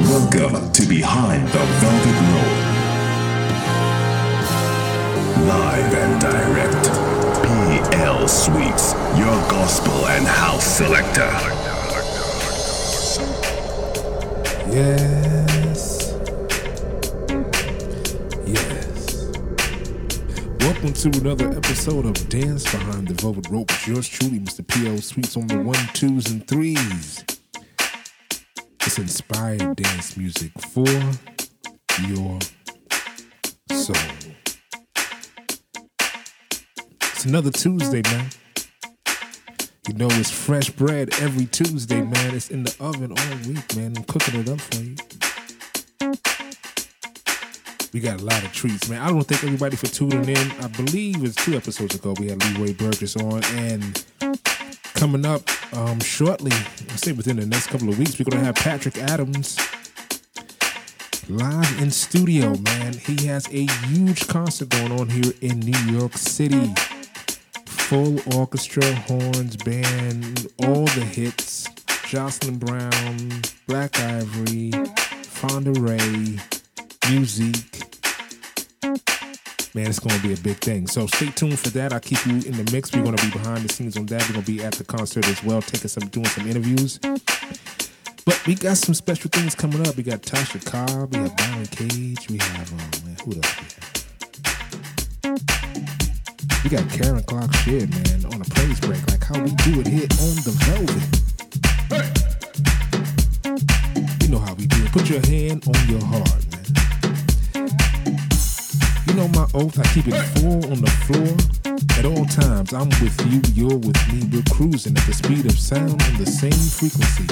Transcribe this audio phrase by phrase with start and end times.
[0.00, 2.66] Welcome to Behind the Velvet Rope.
[5.46, 7.92] Live and direct.
[7.92, 11.30] PL Sweets, your gospel and house selector.
[14.68, 16.12] Yes.
[18.44, 19.26] Yes.
[20.58, 23.70] Welcome to another episode of Dance Behind the Velvet Rope.
[23.70, 24.66] It's yours truly, Mr.
[24.66, 27.24] PL Sweets on the one, twos, and threes.
[28.86, 30.86] It's inspired dance music for
[32.06, 32.38] your
[33.72, 33.96] soul.
[37.00, 38.26] It's another Tuesday, man.
[39.88, 42.34] You know it's fresh bread every Tuesday, man.
[42.34, 43.94] It's in the oven all week, man.
[43.96, 44.96] I'm cooking it up for you.
[47.94, 49.00] We got a lot of treats, man.
[49.00, 50.50] I don't thank everybody for tuning in.
[50.60, 54.04] I believe it's two episodes ago we had Leroy Burgess on, and
[54.94, 55.42] coming up
[55.74, 59.58] um, shortly, I say within the next couple of weeks, we're gonna have Patrick Adams
[61.28, 62.94] live in studio, man.
[62.94, 66.72] He has a huge concert going on here in New York City
[67.84, 71.68] full orchestra, horns, band, all the hits.
[72.06, 74.70] Jocelyn Brown, Black Ivory,
[75.22, 76.38] Fonda Rae,
[77.10, 77.93] music.
[79.74, 80.86] Man, it's going to be a big thing.
[80.86, 81.92] So stay tuned for that.
[81.92, 82.92] I'll keep you in the mix.
[82.92, 84.22] We're going to be behind the scenes on that.
[84.28, 87.00] We're going to be at the concert as well, taking some, doing some interviews.
[88.24, 89.96] But we got some special things coming up.
[89.96, 93.66] We got Tasha Cobb, we got Byron Cage, we have, um, man, who else we
[93.74, 95.44] have?
[96.62, 99.88] We got Karen Clark Sheard, man, on a praise break, like how we do it
[99.88, 101.02] here on the Velvet.
[104.22, 104.92] You know how we do it.
[104.92, 106.53] Put your hand on your heart.
[109.14, 111.30] You know my oath, I keep it four on the floor.
[111.96, 114.26] At all times, I'm with you, you're with me.
[114.26, 117.22] We're cruising at the speed of sound on the same frequency.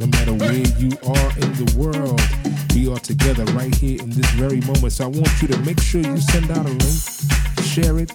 [0.00, 2.18] No matter where you are in the world,
[2.74, 4.94] we are together right here in this very moment.
[4.94, 8.10] So I want you to make sure you send out a link, share it,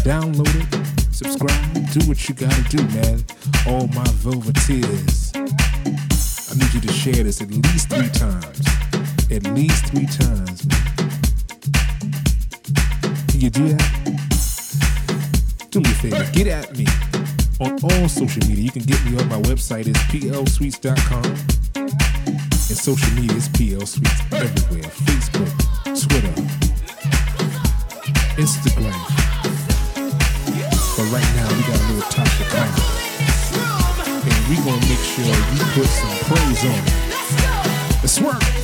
[0.00, 3.20] download it, subscribe, do what you gotta do, man.
[3.68, 5.36] All my velveteers.
[5.36, 8.64] I need you to share this at least three times.
[9.28, 10.81] At least three times, man.
[13.42, 13.82] You do that?
[15.70, 16.86] Do me a favor, get at me
[17.58, 18.62] on all social media.
[18.62, 21.24] You can get me on my website is plsweets.com.
[21.74, 24.88] And social media is plsweets everywhere.
[25.02, 25.50] Facebook,
[25.90, 26.30] Twitter,
[28.38, 28.94] Instagram.
[30.94, 32.30] But right now we got a little Cobb.
[34.22, 36.94] And we gonna make sure you put some praise on it.
[38.02, 38.61] Let's work.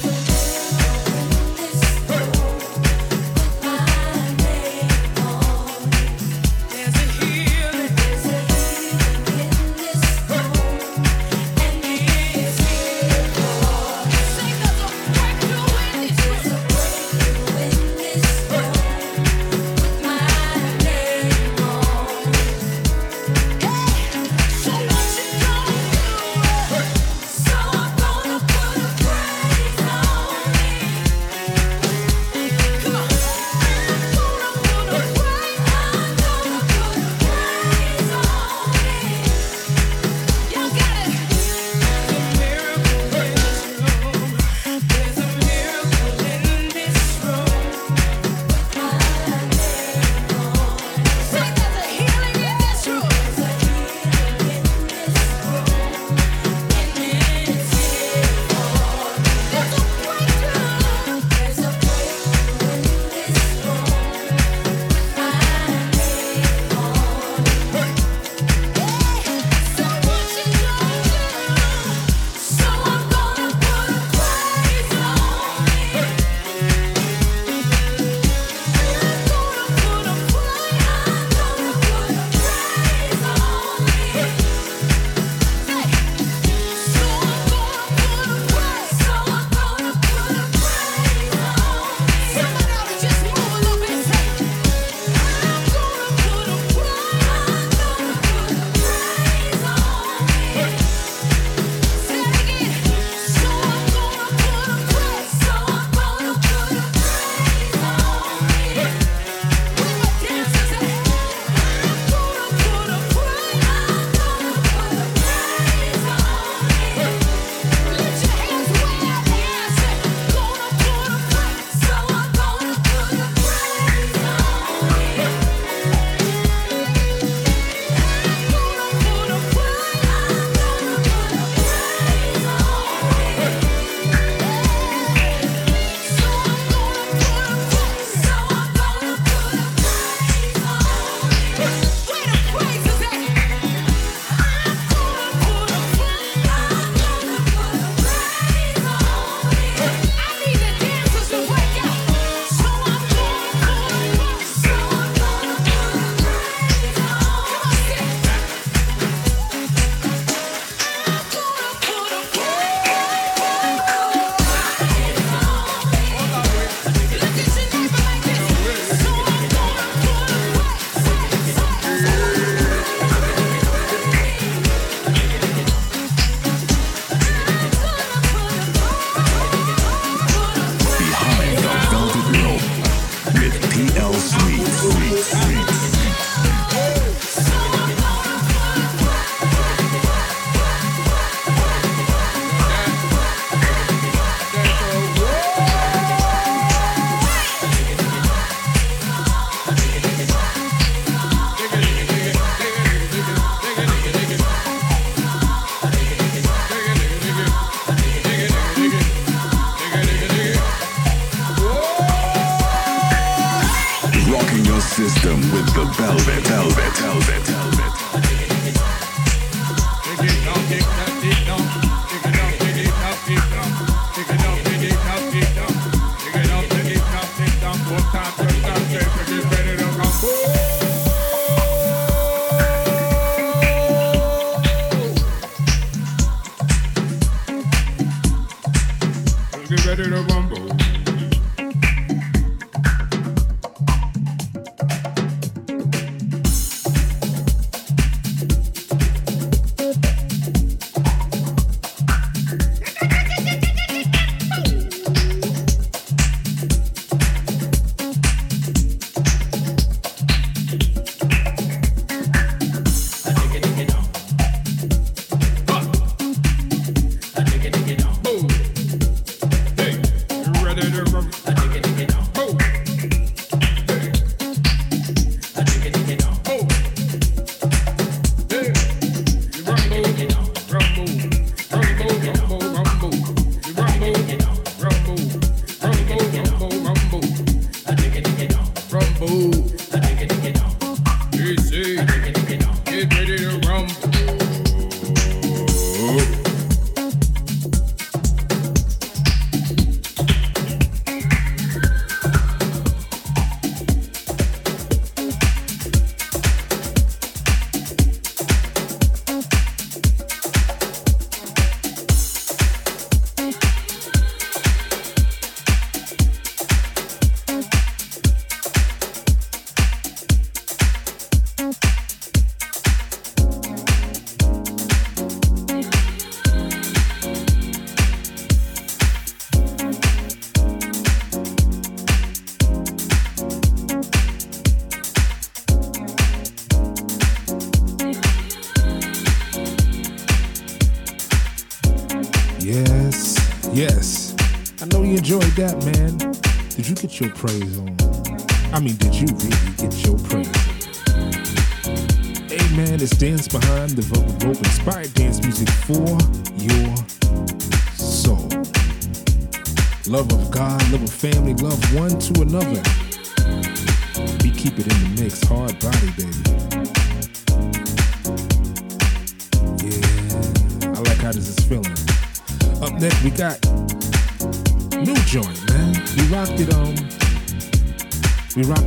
[347.38, 347.68] Praise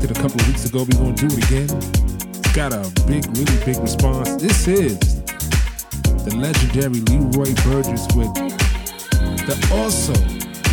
[0.04, 0.80] it a couple of weeks ago.
[0.80, 1.70] We're gonna do it again.
[2.40, 4.36] It's got a big, really big response.
[4.42, 5.22] This is
[6.24, 8.34] the legendary Leroy Burgess with
[9.46, 10.14] the also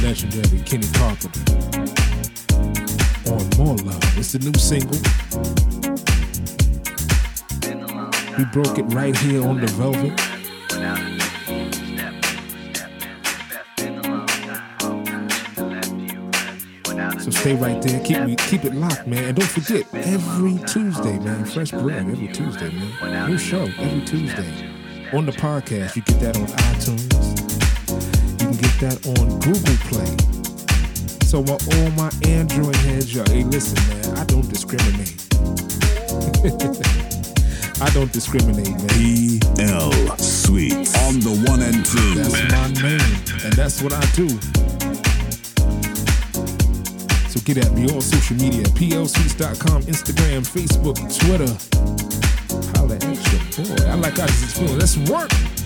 [0.03, 1.41] legendary Kenny Carpenter
[3.31, 4.19] on More Love.
[4.19, 4.99] It's the new single.
[8.37, 10.28] We broke it right here on the Velvet.
[17.31, 18.01] So stay right there.
[18.05, 19.25] Keep me, keep it locked, man.
[19.25, 23.31] And don't forget, every Tuesday, man, fresh bread every Tuesday, man.
[23.31, 24.49] New show every Tuesday.
[25.13, 27.13] On the podcast, you get that on iTunes.
[28.41, 30.09] You can get that on Google Play.
[31.27, 35.21] So my all my Android heads, y'all, hey, listen, man, I don't discriminate.
[37.83, 38.89] I don't discriminate, man.
[39.55, 42.15] PL Sweets on the one and two.
[42.15, 44.29] That's my name, and that's what I do.
[47.49, 51.49] Get at me on social media, plsweets.com, Instagram, Facebook, Twitter.
[52.77, 53.91] Holla at your boy.
[53.91, 54.79] I like how this is feeling.
[54.79, 55.58] Let's work.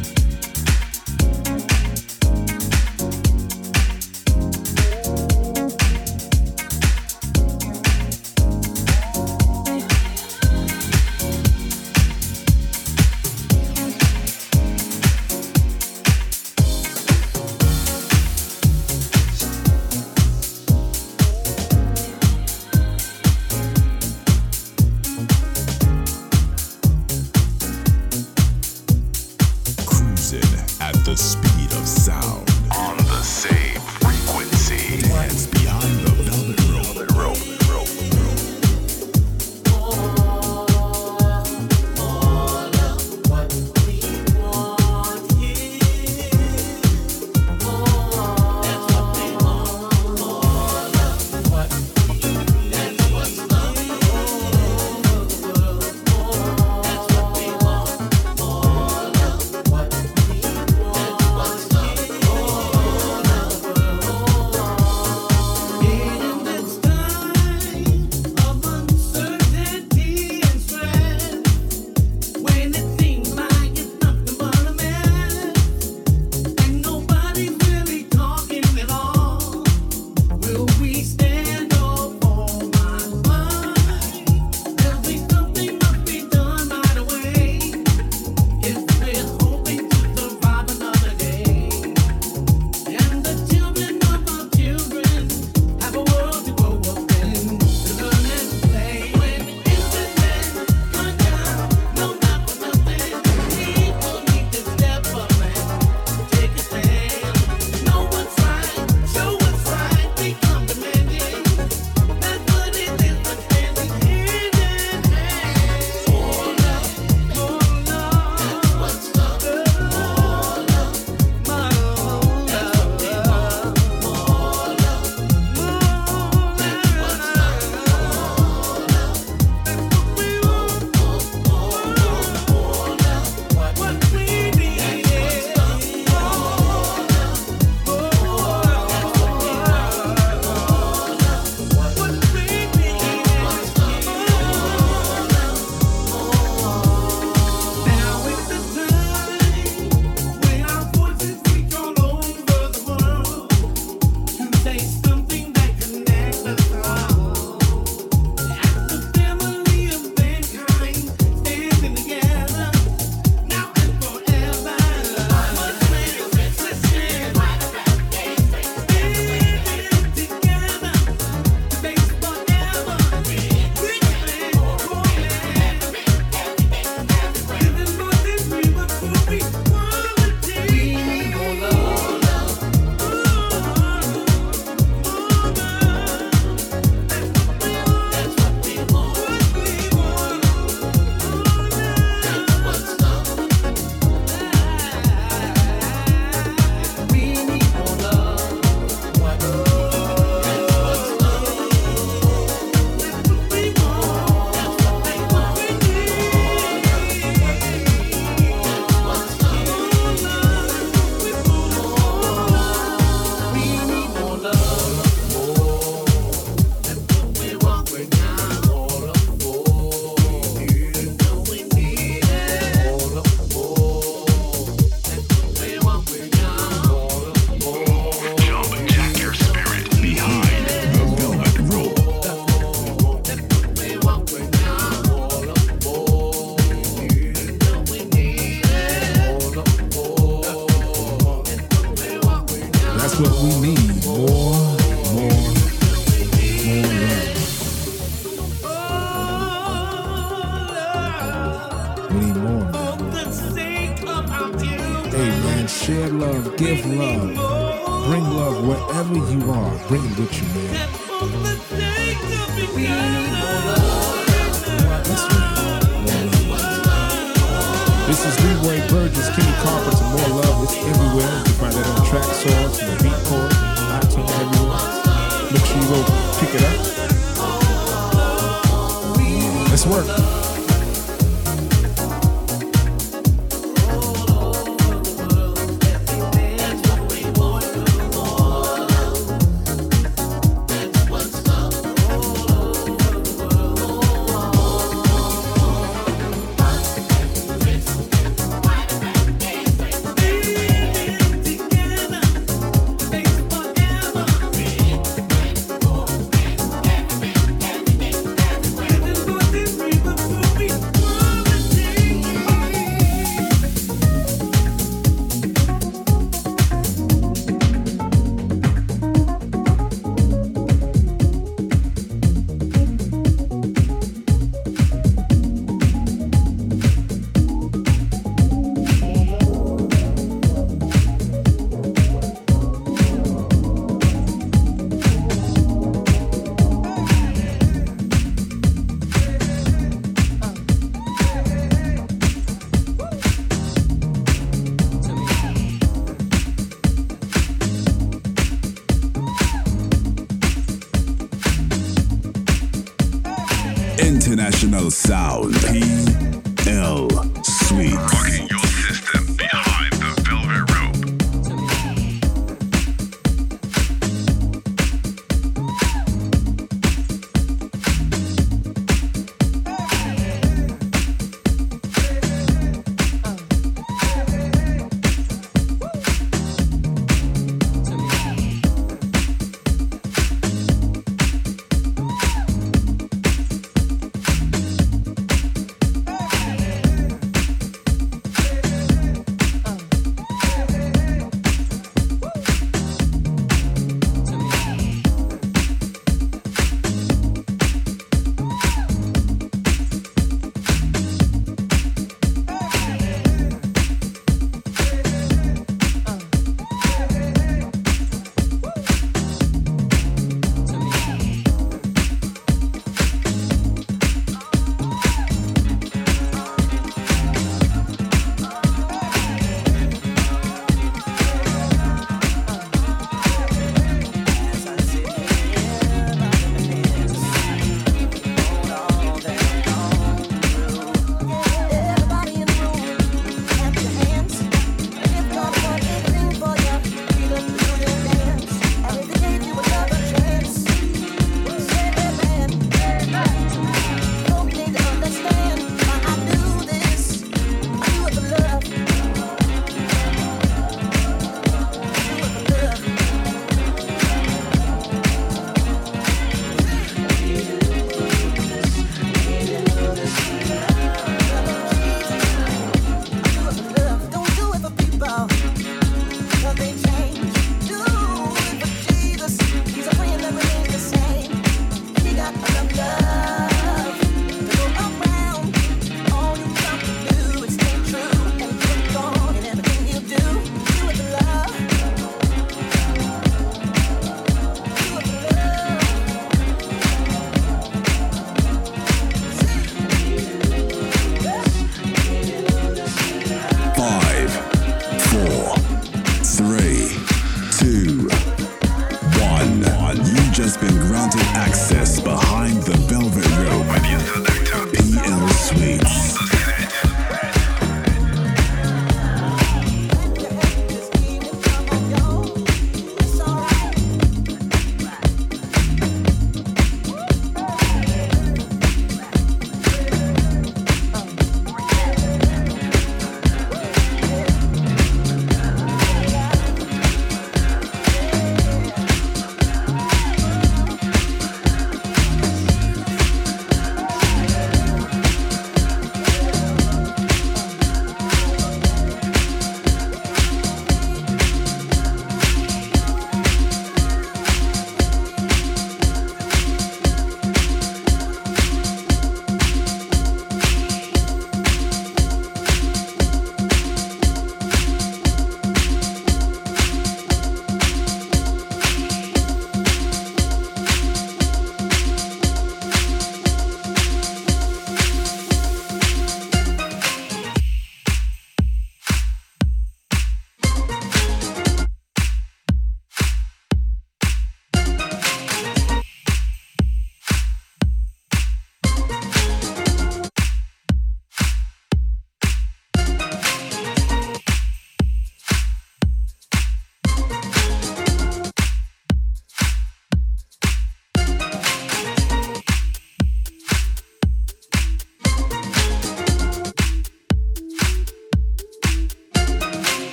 [279.87, 280.42] Work.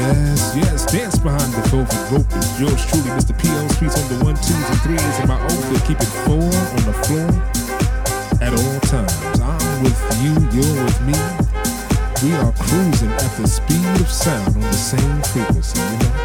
[0.00, 3.36] Yes, yes, dance behind the velvet rope is yours truly, Mr.
[3.36, 6.82] PL Sweets on the one, twos, and threes, and my to keep it four on
[6.88, 7.28] the floor
[8.40, 9.12] at all times.
[9.44, 11.12] I'm with you, you're with me.
[12.24, 16.16] We are cruising at the speed of sound on the same frequency, you know.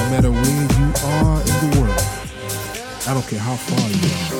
[0.00, 2.00] No matter where you are in the world,
[3.04, 4.32] I don't care how far you are.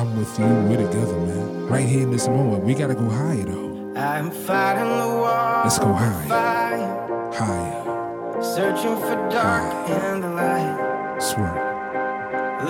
[0.00, 1.66] I'm with you, we're together, man.
[1.66, 3.73] Right here in this moment, we gotta go higher though.
[4.04, 5.60] I'm fighting the war.
[5.64, 6.28] Let's go higher.
[6.28, 11.18] Fire, Higher, searching for dark and the light.
[11.20, 11.54] swear.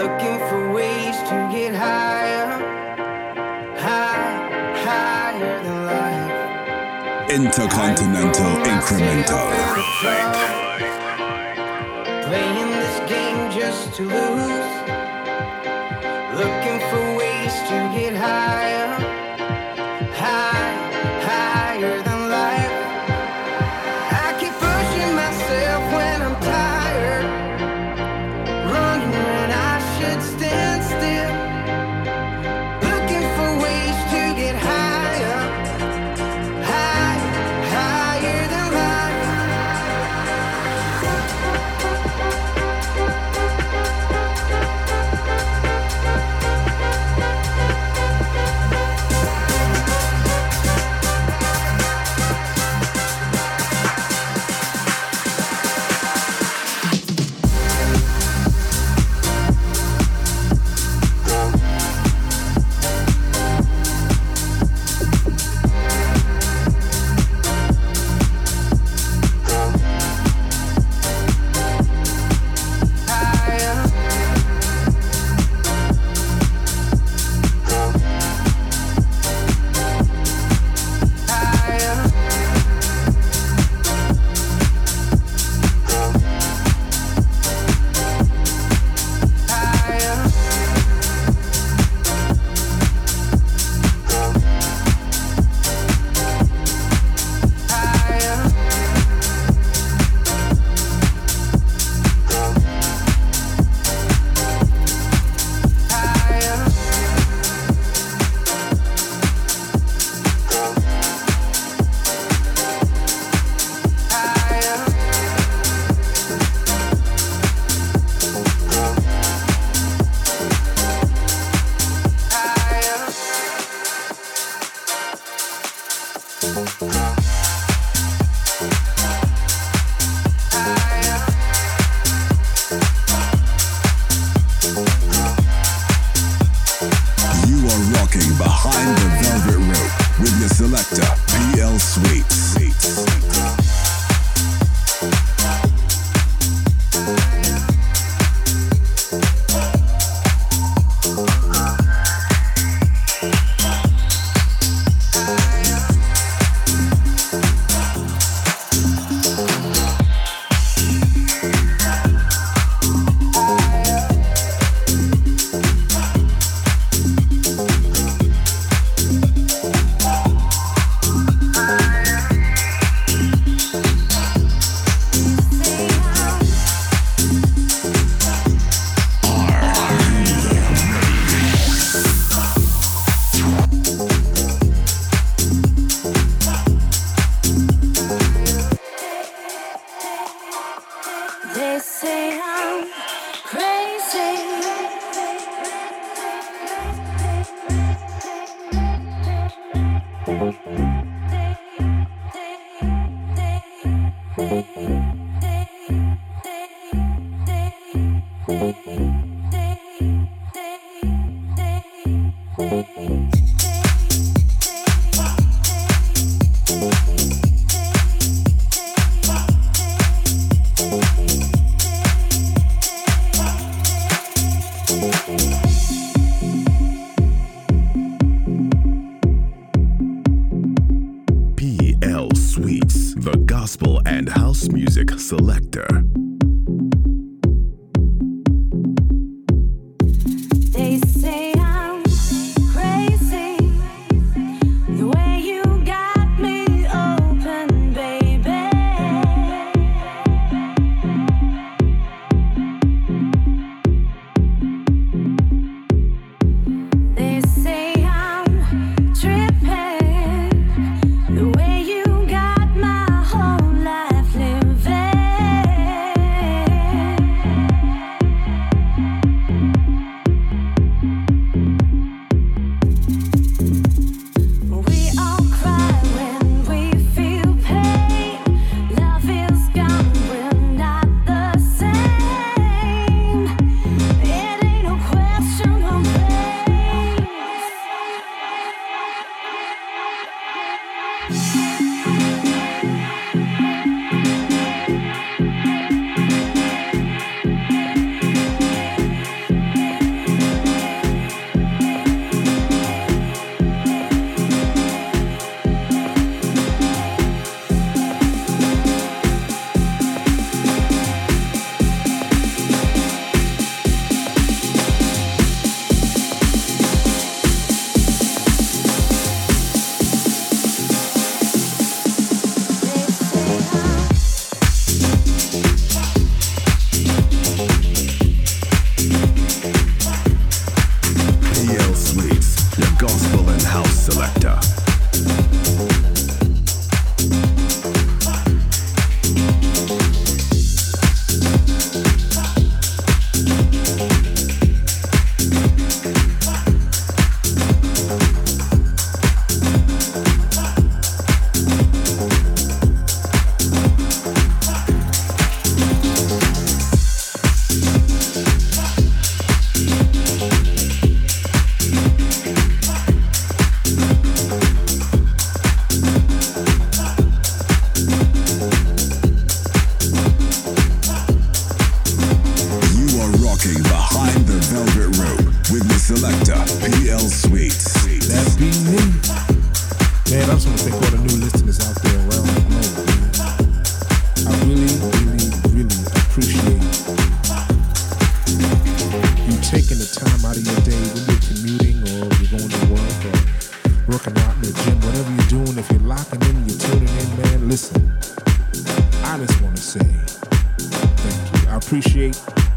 [0.01, 2.47] Looking for ways to get higher,
[3.77, 4.33] high,
[4.87, 7.31] higher than life.
[7.31, 9.47] Intercontinental Incremental.
[12.29, 14.70] Playing this game just to lose.
[16.40, 16.73] Looking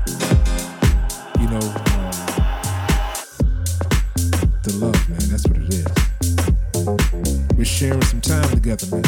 [0.08, 2.12] you know, um,
[4.64, 5.20] the love, man.
[5.30, 7.58] That's what it is.
[7.58, 9.04] We're sharing some time together, man.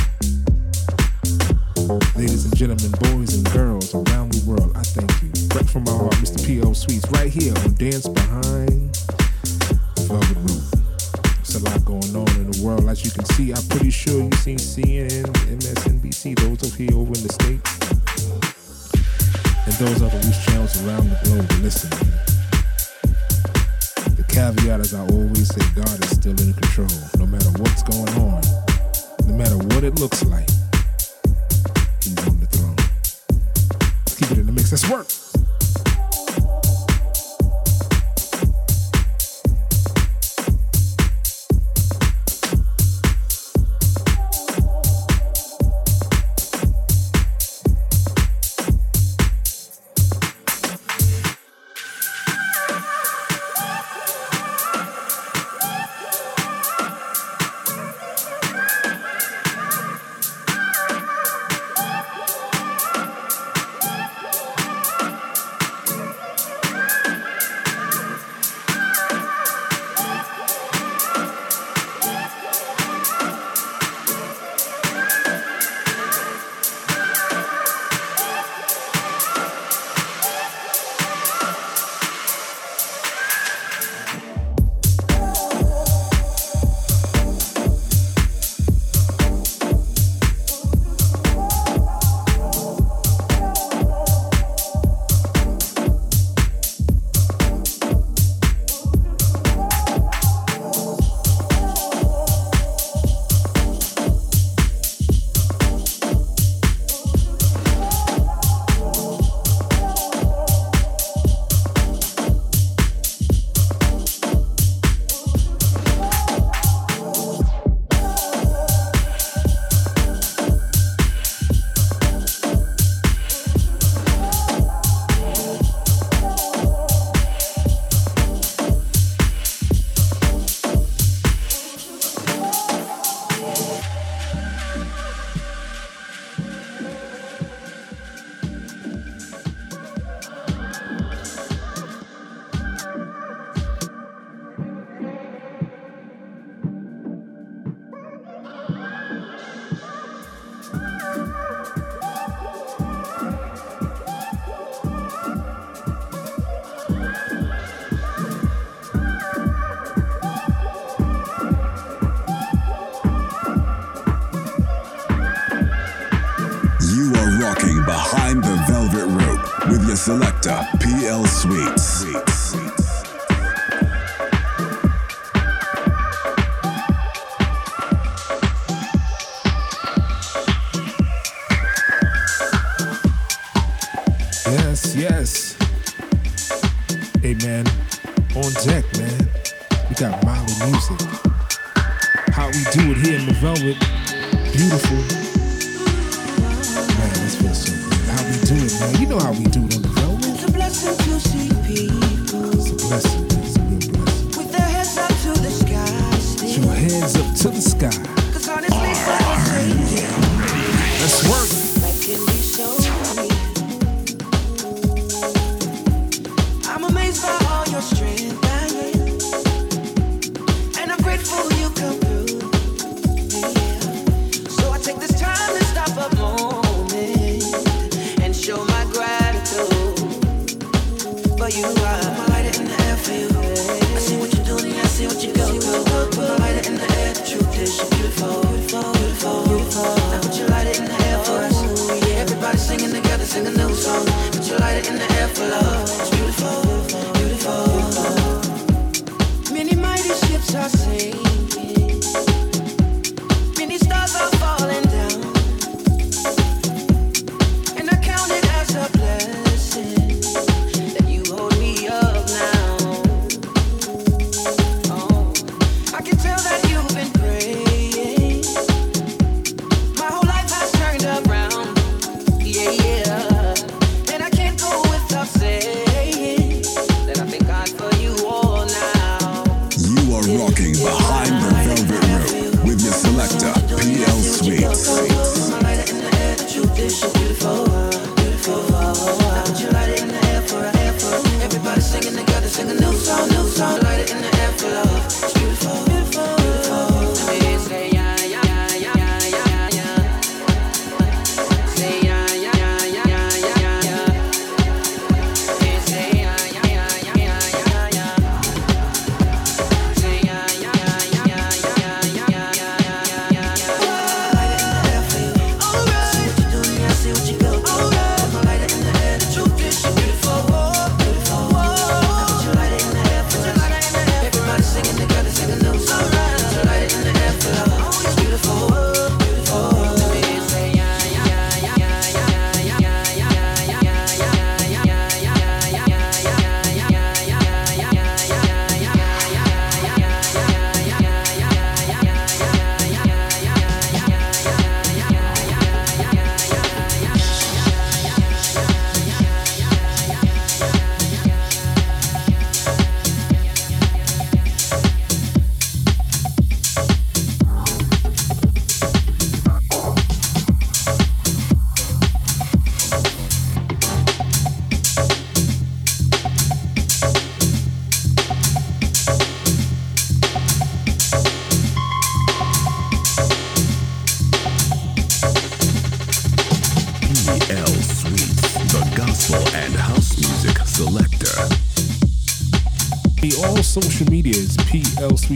[2.16, 5.32] Ladies and gentlemen, boys and girls around the world, I thank you.
[5.56, 6.46] Right from my heart, Mr.
[6.46, 8.96] PL Sweets, right here on Dance Behind
[10.06, 10.70] Velvet Rope.
[11.38, 12.88] There's a lot going on in the world.
[12.90, 17.14] As you can see, I'm pretty sure you've seen CNN, MSNBC, those of you over
[17.16, 17.79] in the States,
[19.80, 21.50] those other news channels around the globe.
[21.62, 21.90] Listen,
[24.18, 26.90] the caveat is I always say God is still in control.
[27.18, 28.42] No matter what's going on,
[29.26, 30.50] no matter what it looks like,
[32.04, 32.76] He's on the throne.
[34.06, 34.70] Let's keep it in the mix.
[34.70, 35.08] Let's work.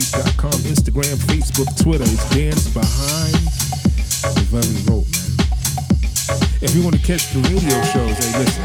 [0.00, 2.02] Instagram, Facebook, Twitter.
[2.02, 3.34] It's Dance Behind
[4.34, 5.30] the Velvet Rope, man.
[6.62, 8.64] If you want to catch the radio shows, hey, listen.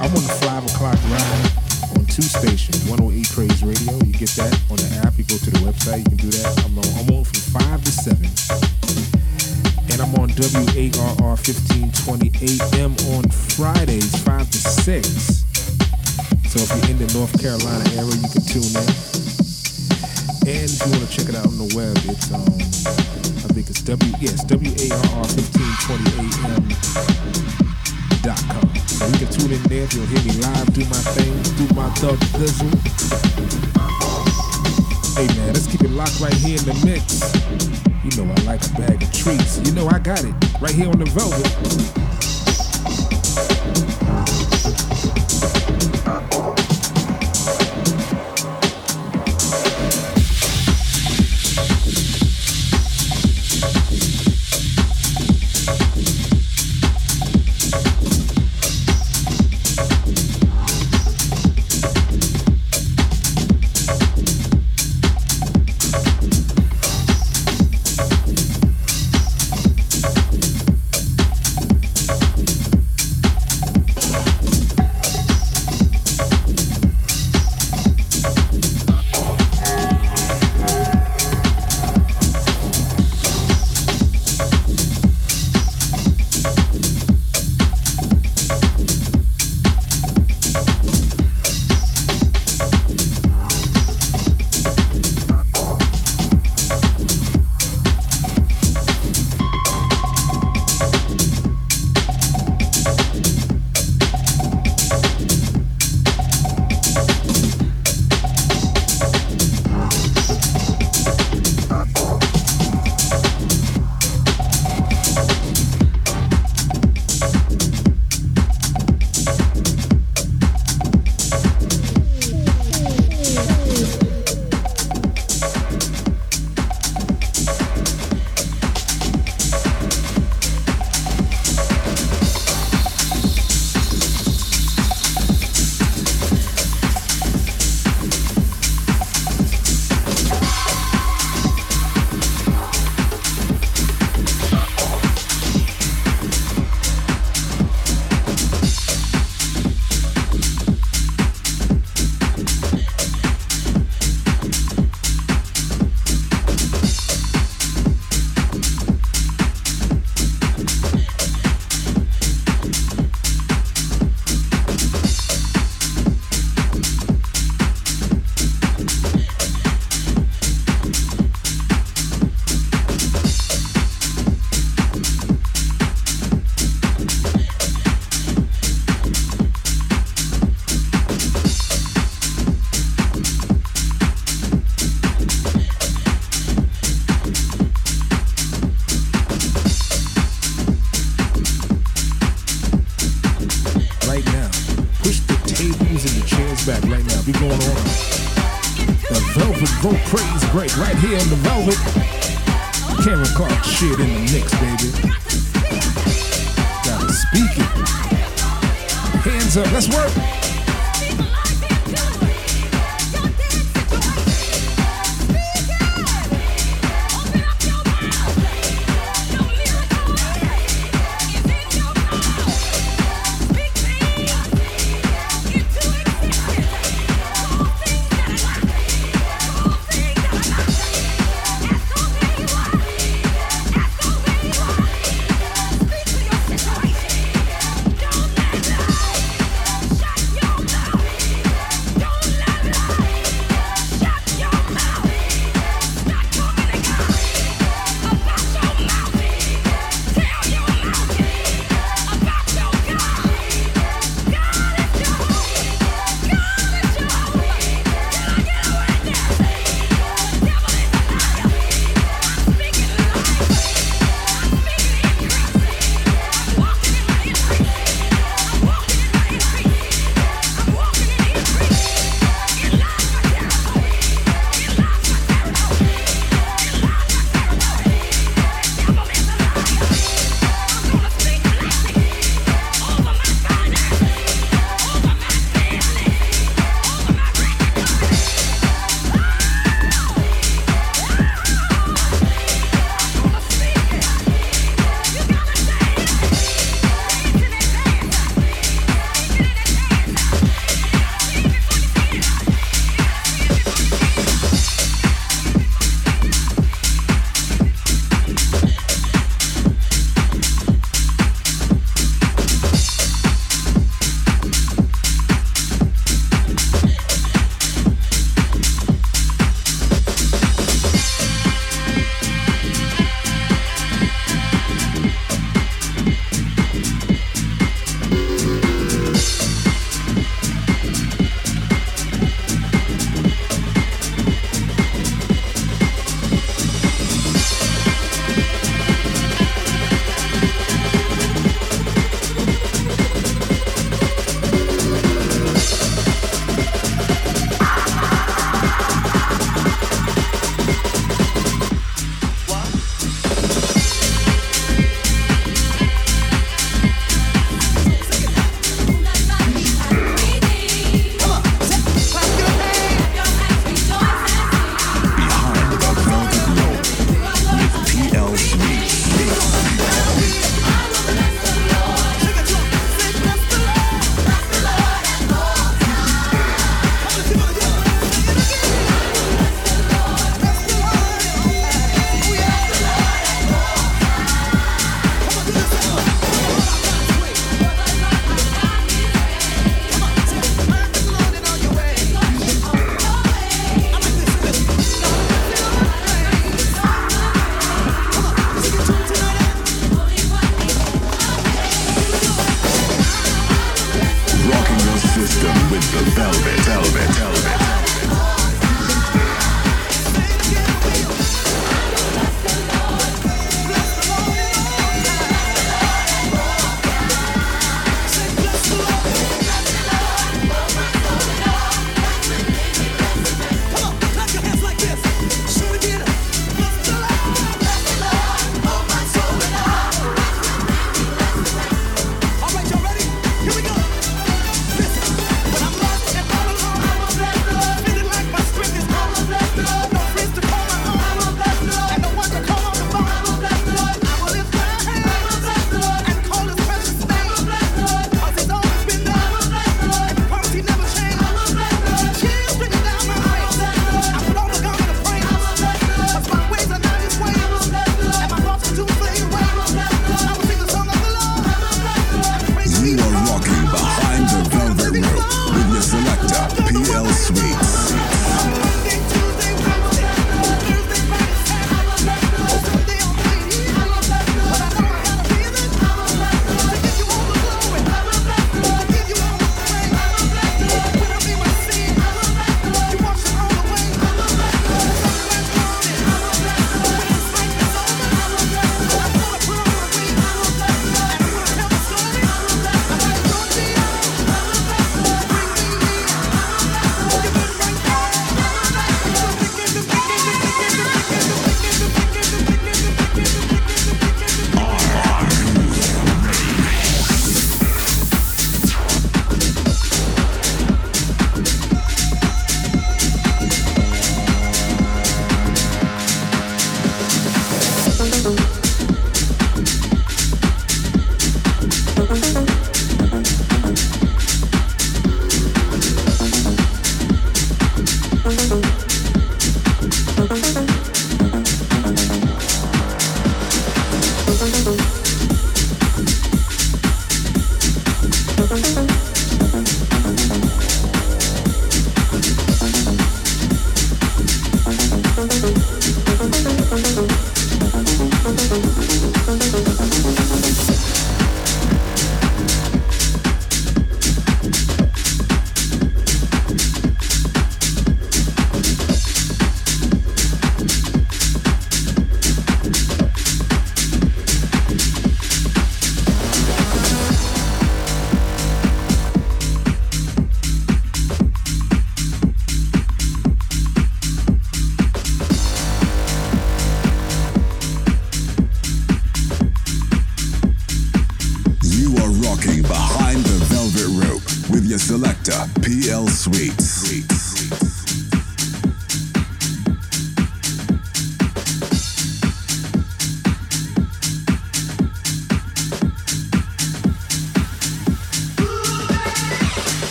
[0.00, 3.92] I'm on the 5 o'clock ride on two stations, 108 Craze Radio.
[4.04, 5.18] You get that on the app.
[5.18, 5.98] You go to the website.
[5.98, 6.64] You can do that.
[6.64, 8.24] I'm on, I'm on from 5 to 7.
[9.92, 15.33] And I'm on WARR 1520 AM on Fridays, 5 to 6.
[32.04, 32.10] Hey
[35.38, 37.32] man, let's keep it locked right here in the mix.
[38.04, 39.66] You know I like a bag of treats.
[39.66, 42.04] You know I got it right here on the velvet.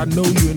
[0.00, 0.49] I know you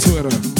[0.00, 0.59] Twitter.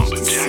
[0.00, 0.39] Competition.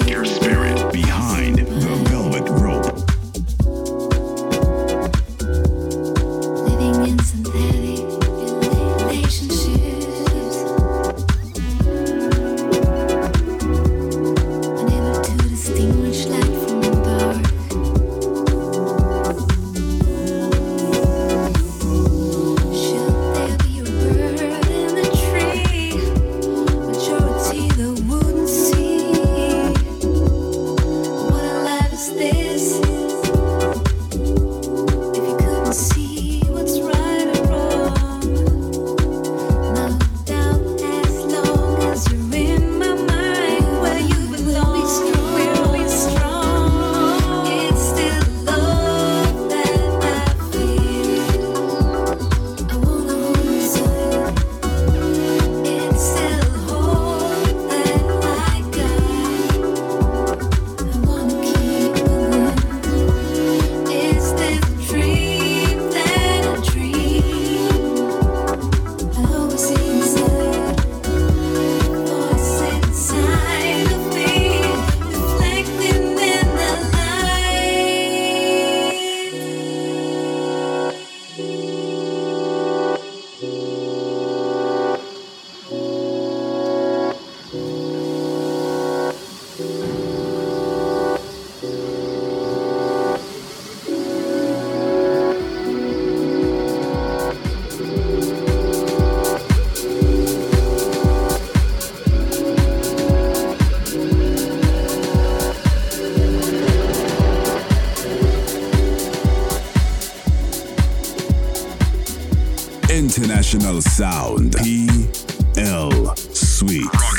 [112.92, 114.58] International Sound.
[114.58, 115.08] P.
[115.56, 116.14] L.
[116.34, 117.11] Sweet.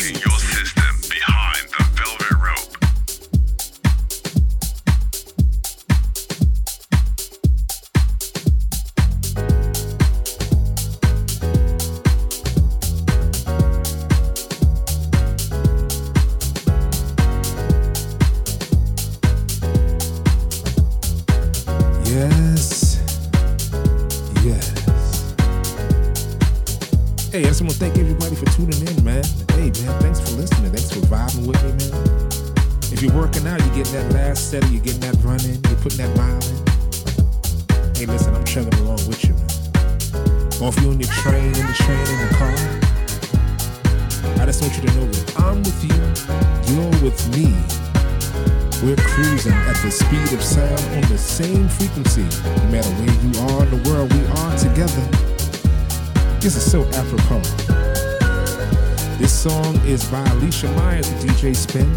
[60.10, 61.90] by Alicia Myers and DJ Spin.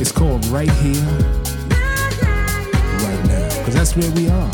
[0.00, 0.94] It's called Right Here,
[3.02, 4.50] Right Now, because that's where we are.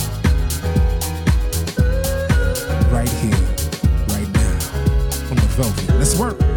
[2.91, 3.31] Right here,
[4.09, 4.59] right now,
[5.31, 5.95] on the velvet.
[5.97, 6.50] Let's work.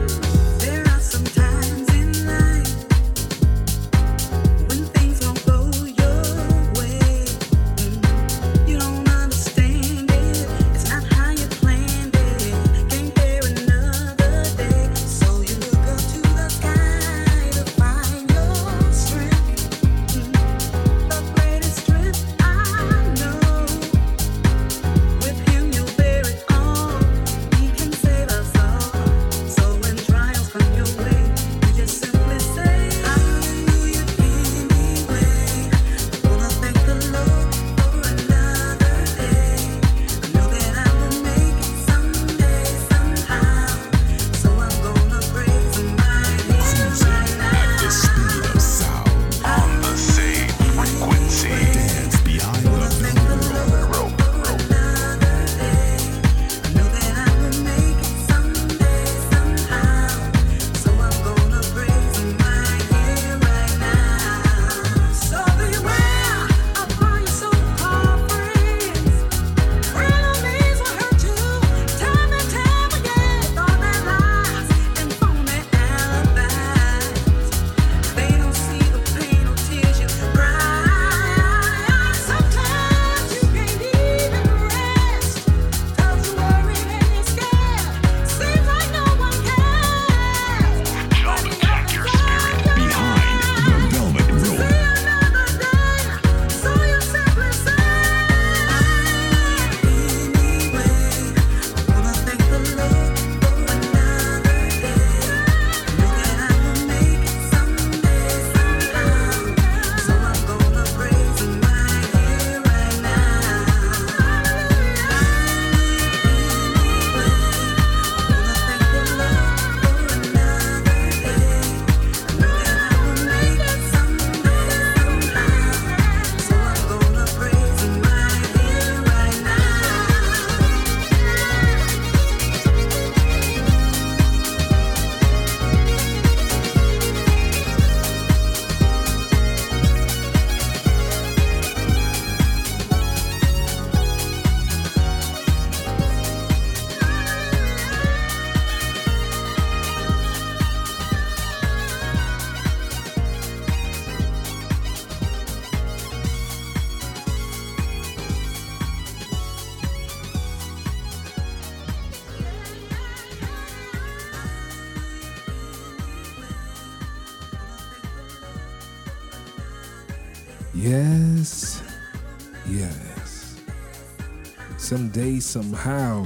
[175.53, 176.25] somehow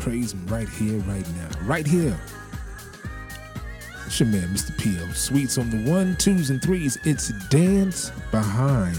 [0.00, 1.48] praise him right here, right now.
[1.62, 2.18] Right here.
[4.04, 4.76] It's your man, Mr.
[4.76, 5.12] PL.
[5.14, 6.98] Sweets on the one, twos, and threes.
[7.04, 8.96] It's Dance Behind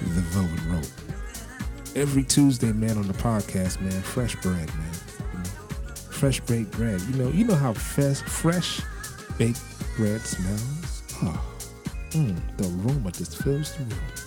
[0.00, 1.94] the Velvet Rope.
[1.94, 4.02] Every Tuesday, man, on the podcast, man.
[4.02, 5.44] Fresh bread, man.
[6.10, 7.00] Fresh baked bread.
[7.02, 8.80] You know, you know how fresh, fresh
[9.38, 9.62] baked
[9.96, 11.02] bread smells?
[11.22, 11.44] Oh,
[12.10, 14.17] mm, the aroma just fills the room.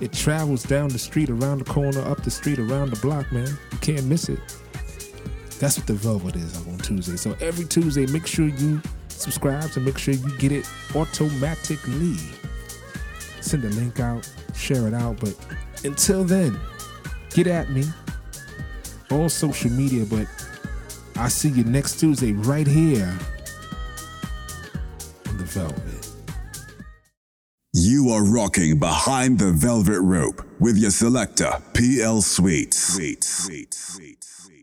[0.00, 3.48] It travels down the street, around the corner, up the street, around the block, man.
[3.72, 4.38] You can't miss it.
[5.58, 7.16] That's what the Velvet is on Tuesday.
[7.16, 12.16] So every Tuesday, make sure you subscribe to make sure you get it automatically.
[13.40, 15.18] Send the link out, share it out.
[15.18, 15.34] But
[15.82, 16.58] until then,
[17.30, 17.84] get at me
[19.10, 20.04] on social media.
[20.04, 20.26] But
[21.16, 23.18] I see you next Tuesday right here
[25.28, 25.95] on the Velvet.
[27.78, 32.22] You are rocking behind the velvet rope with your selector, PL.
[32.22, 34.55] Sweet, sweet, sweet, sweet.